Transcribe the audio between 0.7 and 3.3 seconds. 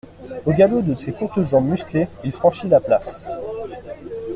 de ses courtes jambes musclées, il franchit la place.